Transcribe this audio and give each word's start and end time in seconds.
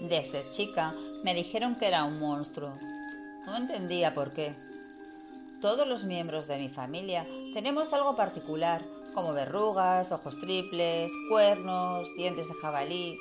Desde 0.00 0.50
chica 0.50 0.94
me 1.22 1.34
dijeron 1.34 1.76
que 1.76 1.86
era 1.86 2.04
un 2.04 2.18
monstruo. 2.18 2.72
No 3.46 3.56
entendía 3.56 4.14
por 4.14 4.32
qué. 4.32 4.54
Todos 5.60 5.86
los 5.86 6.04
miembros 6.04 6.46
de 6.46 6.56
mi 6.56 6.70
familia 6.70 7.26
tenemos 7.52 7.92
algo 7.92 8.16
particular, 8.16 8.82
como 9.14 9.34
verrugas, 9.34 10.10
ojos 10.10 10.40
triples, 10.40 11.12
cuernos, 11.28 12.14
dientes 12.16 12.48
de 12.48 12.54
jabalí. 12.54 13.18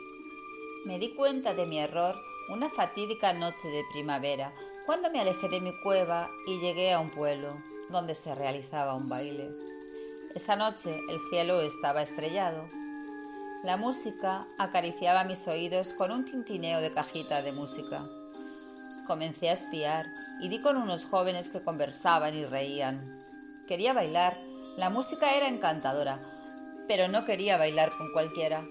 Me 0.86 1.00
di 1.00 1.09
cuenta 1.16 1.54
de 1.54 1.66
mi 1.66 1.80
error 1.80 2.16
una 2.50 2.70
fatídica 2.70 3.34
noche 3.34 3.68
de 3.68 3.84
primavera, 3.91 4.54
cuando 4.86 5.11
me 5.11 5.20
alejé 5.20 5.50
de 5.50 5.59
mi 5.59 5.71
cueva 5.84 6.30
y 6.48 6.59
llegué 6.59 6.93
a 6.93 7.00
un 7.00 7.11
pueblo 7.11 7.54
donde 7.89 8.16
se 8.16 8.34
realizaba 8.34 8.96
un 8.96 9.09
baile. 9.09 9.50
Esa 10.34 10.55
noche 10.55 10.98
el 11.09 11.20
cielo 11.30 11.59
estaba 11.62 12.02
estrellado. 12.02 12.68
La 13.62 13.76
música 13.76 14.48
acariciaba 14.58 15.26
mis 15.26 15.45
oídos 15.49 15.91
con 15.91 16.12
un 16.12 16.23
tintineo 16.23 16.80
de 16.80 16.94
cajita 16.94 17.41
de 17.41 17.52
música. 17.52 18.08
Comencé 19.05 19.49
a 19.49 19.54
espiar 19.54 20.05
y 20.40 20.48
di 20.48 20.62
con 20.62 20.77
unos 20.77 21.05
jóvenes 21.05 21.49
que 21.49 21.62
conversaban 21.62 22.34
y 22.35 22.45
reían. 22.45 23.05
Quería 23.68 23.91
bailar, 23.91 24.38
la 24.77 24.90
música 24.90 25.35
era 25.35 25.49
encantadora, 25.49 26.22
pero 26.88 27.09
no 27.09 27.26
quería 27.26 27.58
bailar 27.58 27.91
con 27.98 28.13
cualquiera. 28.13 28.66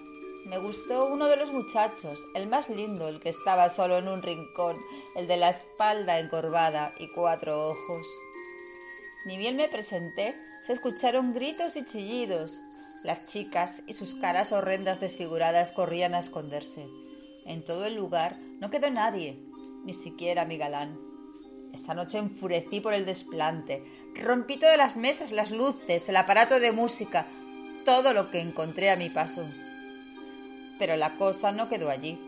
Me 0.47 0.57
gustó 0.57 1.05
uno 1.05 1.27
de 1.27 1.37
los 1.37 1.53
muchachos, 1.53 2.19
el 2.35 2.47
más 2.47 2.71
lindo, 2.71 3.09
el 3.09 3.21
que 3.21 3.29
estaba 3.29 3.69
solo 3.69 3.99
en 3.99 4.09
un 4.09 4.23
rincón, 4.23 4.77
el 5.17 5.27
de 5.27 5.37
la 5.37 5.51
espalda 5.51 6.19
encorvada 6.19 6.95
y 6.99 7.13
cuatro 7.13 7.69
ojos. 7.69 8.07
Ni 9.27 9.37
bien 9.37 9.57
me 9.57 9.69
presenté, 9.69 10.35
se 10.67 10.73
escucharon 10.73 11.35
gritos 11.35 11.77
y 11.77 11.85
chillidos. 11.85 12.63
Las 13.05 13.27
chicas 13.27 13.83
y 13.87 13.93
sus 13.93 14.15
caras 14.17 14.53
horrendas 14.53 15.01
desfiguradas 15.01 15.73
corrían 15.73 16.15
a 16.15 16.19
esconderse. 16.19 16.87
En 17.47 17.63
todo 17.65 17.87
el 17.87 17.95
lugar 17.95 18.39
no 18.61 18.71
quedó 18.71 18.91
nadie, 18.91 19.39
ni 19.85 19.95
siquiera 19.95 20.45
mi 20.45 20.59
galán. 20.59 20.99
Esta 21.73 21.95
noche 21.95 22.19
enfurecí 22.19 22.81
por 22.81 22.95
el 22.95 23.07
desplante. 23.07 23.85
Rompí 24.15 24.57
todas 24.57 24.77
las 24.77 24.97
mesas, 24.97 25.33
las 25.33 25.51
luces, 25.51 26.09
el 26.09 26.17
aparato 26.17 26.59
de 26.59 26.73
música, 26.73 27.27
todo 27.85 28.13
lo 28.13 28.31
que 28.31 28.41
encontré 28.41 28.91
a 28.91 28.97
mi 28.97 29.11
paso. 29.11 29.47
Pero 30.79 30.97
la 30.97 31.17
cosa 31.17 31.53
no 31.53 31.69
quedó 31.69 31.91
allí. 31.91 32.19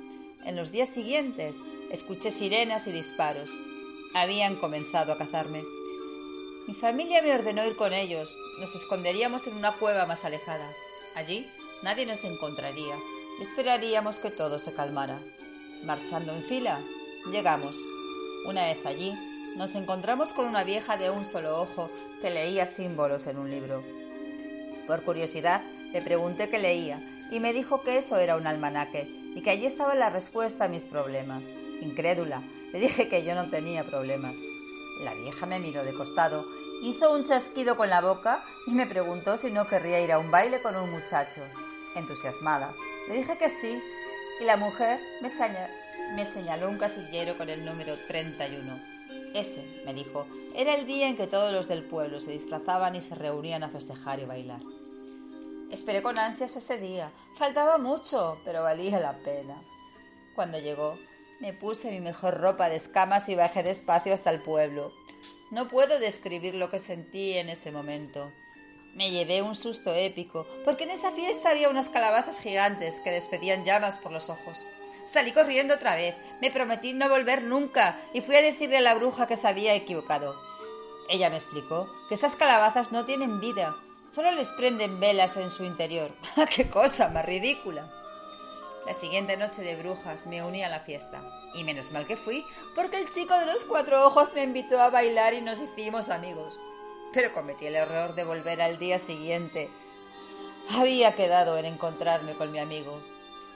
En 0.44 0.56
los 0.56 0.72
días 0.72 0.88
siguientes 0.88 1.58
escuché 1.91 2.30
sirenas 2.30 2.86
y 2.86 2.92
disparos. 2.92 3.50
Habían 4.14 4.56
comenzado 4.56 5.12
a 5.12 5.18
cazarme. 5.18 5.62
Mi 6.66 6.75
familia 6.75 7.22
me 7.22 7.34
ordenó 7.34 7.64
ir 7.64 7.75
con 7.75 7.92
ellos. 7.92 8.36
Nos 8.58 8.75
esconderíamos 8.77 9.47
en 9.47 9.55
una 9.55 9.72
cueva 9.72 10.06
más 10.06 10.25
alejada. 10.25 10.69
Allí 11.14 11.48
nadie 11.83 12.06
nos 12.06 12.25
encontraría 12.25 12.94
y 13.39 13.42
esperaríamos 13.42 14.19
que 14.19 14.30
todo 14.30 14.58
se 14.58 14.72
calmara. 14.72 15.19
Marchando 15.84 16.34
en 16.34 16.42
fila, 16.42 16.81
llegamos. 17.31 17.77
Una 18.44 18.66
vez 18.66 18.84
allí, 18.84 19.12
nos 19.56 19.75
encontramos 19.75 20.33
con 20.33 20.44
una 20.44 20.64
vieja 20.64 20.97
de 20.97 21.11
un 21.11 21.25
solo 21.25 21.61
ojo 21.61 21.91
que 22.20 22.31
leía 22.31 22.66
símbolos 22.66 23.27
en 23.27 23.38
un 23.38 23.50
libro. 23.50 23.83
Por 24.86 25.03
curiosidad, 25.03 25.62
le 25.92 26.03
pregunté 26.03 26.50
qué 26.50 26.58
leía 26.58 27.00
y 27.31 27.41
me 27.41 27.53
dijo 27.53 27.83
que 27.83 27.97
eso 27.97 28.19
era 28.19 28.36
un 28.36 28.47
almanaque 28.47 29.08
y 29.34 29.41
que 29.41 29.50
allí 29.50 29.66
estaba 29.66 29.94
la 29.94 30.11
respuesta 30.11 30.64
a 30.64 30.69
mis 30.69 30.84
problemas. 30.84 31.47
Incrédula, 31.81 32.42
le 32.72 32.81
dije 32.81 33.08
que 33.08 33.25
yo 33.25 33.34
no 33.34 33.48
tenía 33.48 33.84
problemas. 33.84 34.38
La 35.01 35.15
vieja 35.15 35.47
me 35.47 35.59
miró 35.59 35.83
de 35.83 35.95
costado, 35.95 36.47
hizo 36.83 37.12
un 37.12 37.25
chasquido 37.25 37.77
con 37.77 37.89
la 37.89 38.01
boca 38.01 38.45
y 38.67 38.73
me 38.73 38.87
preguntó 38.87 39.37
si 39.37 39.51
no 39.51 39.67
querría 39.67 40.01
ir 40.01 40.12
a 40.12 40.19
un 40.19 40.31
baile 40.31 40.61
con 40.61 40.77
un 40.77 40.91
muchacho. 40.91 41.43
Entusiasmada, 41.97 42.75
le 43.09 43.17
dije 43.17 43.37
que 43.39 43.48
sí 43.48 43.83
y 44.41 44.45
la 44.45 44.56
mujer 44.56 45.00
me, 45.21 46.25
señaló 46.25 46.69
un 46.69 46.78
casillero 46.78 47.37
con 47.37 47.49
el 47.49 47.65
número 47.65 47.97
31. 48.09 48.78
Ese, 49.34 49.83
me 49.84 49.94
dijo, 49.94 50.27
era 50.55 50.75
el 50.75 50.87
día 50.87 51.09
en 51.09 51.16
que 51.16 51.27
todos 51.27 51.53
los 51.53 51.69
del 51.69 51.84
pueblo 51.84 52.21
se 52.21 52.33
disfrazaban 52.33 52.94
y 52.94 53.03
se 53.03 53.15
reunían 53.15 53.62
a 53.62 53.69
festejar 53.69 54.19
y 54.19 54.25
bailar. 54.25 54.60
Esperé 55.71 56.03
con 56.03 56.19
ansias 56.19 56.56
ese 56.56 56.78
día. 56.78 57.12
Faltaba 57.37 57.78
mucho, 57.78 58.41
pero 58.44 58.62
valía 58.62 58.99
la 58.99 59.19
pena. 59.19 59.62
Cuando 60.34 60.59
llegó, 60.59 60.99
me 61.41 61.55
puse 61.55 61.91
mi 61.91 62.01
mejor 62.01 62.39
ropa 62.41 62.69
de 62.69 62.77
escamas 62.77 63.28
y 63.28 63.34
bajé 63.34 63.62
despacio 63.62 64.12
hasta 64.12 64.31
el 64.31 64.41
pueblo. 64.41 64.93
No 65.51 65.69
puedo 65.69 65.99
describir 65.99 66.55
lo 66.55 66.71
que 66.71 66.78
sentí 66.78 67.33
en 67.33 67.49
ese 67.49 67.73
momento. 67.73 68.31
Me 68.95 69.11
llevé 69.11 69.41
un 69.43 69.55
susto 69.55 69.95
épico, 69.95 70.47
porque 70.65 70.84
en 70.84 70.91
esa 70.91 71.11
fiesta 71.12 71.51
había 71.51 71.71
unas 71.71 71.89
calabazas 71.89 72.41
gigantes 72.41 73.01
que 73.01 73.11
despedían 73.11 73.65
llamas 73.65 73.99
por 73.99 74.12
los 74.12 74.28
ojos. 74.28 74.67
Salí 75.05 75.33
corriendo 75.33 75.75
otra 75.75 75.97
vez, 75.97 76.15
me 76.41 76.51
prometí 76.51 76.93
no 76.93 77.09
volver 77.09 77.43
nunca 77.43 77.99
y 78.12 78.21
fui 78.21 78.37
a 78.37 78.43
decirle 78.43 78.77
a 78.77 78.83
la 78.83 78.95
bruja 78.95 79.27
que 79.27 79.37
se 79.37 79.49
había 79.49 79.75
equivocado. 79.75 80.39
Ella 81.09 81.31
me 81.31 81.37
explicó 81.37 81.91
que 82.09 82.15
esas 82.15 82.37
calabazas 82.37 82.93
no 82.93 83.07
tienen 83.07 83.41
vida, 83.41 83.75
solo 84.09 84.31
les 84.33 84.51
prenden 84.51 85.01
velas 85.01 85.37
en 85.37 85.51
su 85.51 85.65
interior. 85.65 86.11
¡Qué 86.55 86.69
cosa 86.69 87.09
más 87.09 87.25
ridícula! 87.25 88.00
La 88.91 88.95
siguiente 88.95 89.37
noche 89.37 89.62
de 89.62 89.77
brujas 89.77 90.27
me 90.27 90.43
uní 90.43 90.65
a 90.65 90.69
la 90.69 90.81
fiesta. 90.81 91.23
Y 91.55 91.62
menos 91.62 91.93
mal 91.93 92.09
que 92.09 92.17
fui, 92.17 92.45
porque 92.75 92.99
el 92.99 93.09
chico 93.09 93.39
de 93.39 93.47
los 93.47 93.65
cuatro 93.65 94.05
ojos 94.05 94.33
me 94.34 94.43
invitó 94.43 94.81
a 94.81 94.91
bailar 94.91 95.33
y 95.33 95.41
nos 95.41 95.61
hicimos 95.61 96.09
amigos. 96.09 96.59
Pero 97.12 97.33
cometí 97.33 97.67
el 97.67 97.77
error 97.77 98.17
de 98.17 98.25
volver 98.25 98.61
al 98.61 98.81
día 98.81 98.99
siguiente. 98.99 99.71
Había 100.71 101.15
quedado 101.15 101.56
en 101.56 101.67
encontrarme 101.67 102.34
con 102.34 102.51
mi 102.51 102.59
amigo. 102.59 103.01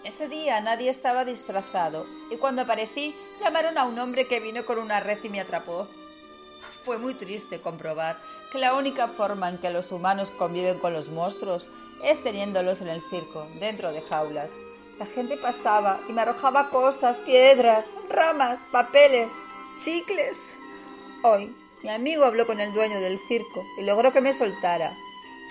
Ese 0.05 0.28
día 0.28 0.61
nadie 0.61 0.89
estaba 0.89 1.25
disfrazado 1.25 2.06
y 2.31 2.37
cuando 2.37 2.62
aparecí 2.62 3.12
llamaron 3.41 3.77
a 3.77 3.87
un 3.87 3.99
hombre 3.99 4.28
que 4.28 4.39
vino 4.39 4.65
con 4.65 4.78
una 4.78 5.01
red 5.01 5.19
y 5.25 5.31
me 5.31 5.41
atrapó. 5.41 5.89
Fue 6.84 6.97
muy 6.97 7.15
triste 7.15 7.61
comprobar 7.61 8.16
que 8.53 8.59
la 8.59 8.75
única 8.75 9.09
forma 9.09 9.49
en 9.49 9.59
que 9.59 9.71
los 9.71 9.91
humanos 9.91 10.31
conviven 10.31 10.78
con 10.78 10.93
los 10.93 11.09
monstruos 11.09 11.71
es 12.05 12.22
teniéndolos 12.22 12.83
en 12.83 12.89
el 12.89 13.03
circo, 13.03 13.49
dentro 13.59 13.91
de 13.91 14.01
jaulas. 14.01 14.53
La 14.99 15.06
gente 15.06 15.37
pasaba 15.37 16.00
y 16.09 16.12
me 16.12 16.22
arrojaba 16.22 16.71
cosas, 16.71 17.19
piedras, 17.19 17.94
ramas, 18.09 18.60
papeles, 18.71 19.32
chicles. 19.82 20.55
Hoy, 21.22 21.55
mi 21.82 21.91
amigo 21.91 22.25
habló 22.25 22.47
con 22.47 22.60
el 22.60 22.72
dueño 22.72 23.00
del 23.00 23.19
circo 23.27 23.65
y 23.78 23.84
logró 23.84 24.12
que 24.12 24.21
me 24.21 24.33
soltara. 24.33 24.93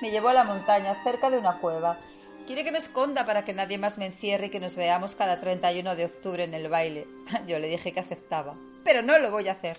Me 0.02 0.12
llevó 0.12 0.30
a 0.30 0.34
la 0.34 0.44
montaña 0.44 0.96
cerca 0.96 1.30
de 1.30 1.38
una 1.38 1.58
cueva 1.60 2.00
Quiere 2.46 2.66
que 2.66 2.74
me 2.74 2.78
esconda 2.78 3.26
para 3.26 3.46
que 3.46 3.54
nadie 3.54 3.78
más 3.78 3.98
me 3.98 4.06
encierre 4.06 4.48
y 4.48 4.50
que 4.50 4.60
nos 4.60 4.76
veamos 4.76 5.16
cada 5.16 5.40
31 5.40 5.96
de 5.96 6.06
octubre 6.06 6.44
en 6.44 6.54
el 6.54 6.68
baile. 6.68 7.08
Yo 7.48 7.58
le 7.58 7.70
dije 7.70 7.94
que 7.94 8.02
aceptaba. 8.02 8.56
Pero 8.84 9.02
no 9.02 9.18
lo 9.18 9.32
voy 9.32 9.48
a 9.48 9.54
hacer. 9.54 9.78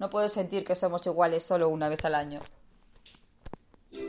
No 0.00 0.10
puedo 0.10 0.28
sentir 0.28 0.64
que 0.64 0.74
somos 0.74 1.06
iguales 1.06 1.44
solo 1.44 1.68
una 1.68 1.88
vez 1.88 2.04
al 2.04 2.16
año. 2.16 2.40